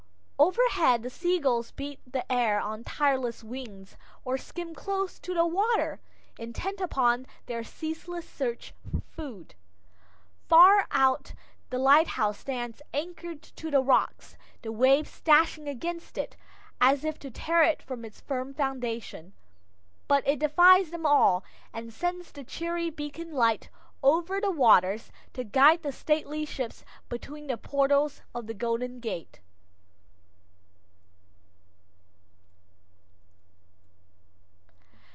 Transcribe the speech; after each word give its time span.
Overhead 0.43 1.03
the 1.03 1.11
sea 1.11 1.37
gulls 1.39 1.69
beat 1.69 1.99
the 2.11 2.29
air 2.29 2.59
on 2.59 2.83
tireless 2.83 3.43
wings, 3.43 3.95
or 4.25 4.39
skim 4.39 4.73
close 4.73 5.19
to 5.19 5.35
the 5.35 5.45
water, 5.45 5.99
intent 6.39 6.81
upon 6.81 7.27
their 7.45 7.63
ceaseless 7.63 8.27
search 8.27 8.73
for 8.91 9.01
food. 9.01 9.53
Far 10.49 10.87
out 10.89 11.35
the 11.69 11.77
lighthouse 11.77 12.39
stands 12.39 12.81
anchored 12.91 13.43
to 13.43 13.69
the 13.69 13.81
rocks, 13.83 14.35
the 14.63 14.71
waves 14.71 15.21
dashing 15.21 15.67
against 15.67 16.17
it, 16.17 16.35
as 16.81 17.05
if 17.05 17.19
to 17.19 17.29
tear 17.29 17.61
it 17.63 17.83
from 17.83 18.03
its 18.03 18.19
firm 18.19 18.51
foundation. 18.51 19.33
But 20.07 20.27
it 20.27 20.39
defies 20.39 20.89
them 20.89 21.05
all, 21.05 21.43
and 21.71 21.93
sends 21.93 22.31
the 22.31 22.43
cheery 22.43 22.89
beacon 22.89 23.31
light 23.31 23.69
over 24.01 24.41
the 24.41 24.49
waters, 24.51 25.11
to 25.33 25.43
guide 25.43 25.83
the 25.83 25.91
stately 25.91 26.45
ships 26.47 26.83
between 27.09 27.45
the 27.45 27.57
portals 27.57 28.23
of 28.33 28.47
the 28.47 28.55
Golden 28.55 28.99
Gate. 28.99 29.39